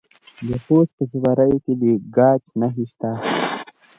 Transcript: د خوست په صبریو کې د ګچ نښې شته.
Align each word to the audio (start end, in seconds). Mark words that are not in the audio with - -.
د 0.47 0.49
خوست 0.63 0.91
په 0.97 1.03
صبریو 1.11 1.63
کې 1.65 1.73
د 1.81 1.83
ګچ 2.15 2.43
نښې 2.59 2.85
شته. 2.91 3.11